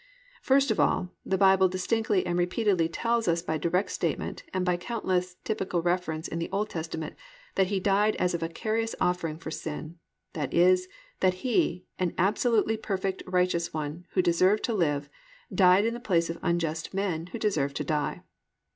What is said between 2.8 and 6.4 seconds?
tells us by direct statement, and by countless typical reference in